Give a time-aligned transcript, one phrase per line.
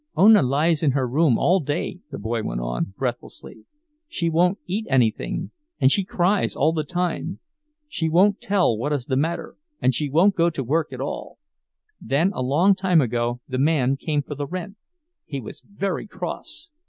[0.17, 3.67] "Ona lies in her room all day," the boy went on, breathlessly.
[4.07, 7.37] "She won't eat anything, and she cries all the time.
[7.87, 11.37] She won't tell what is the matter and she won't go to work at all.
[12.01, 14.75] Then a long time ago the man came for the rent.
[15.27, 16.71] He was very cross.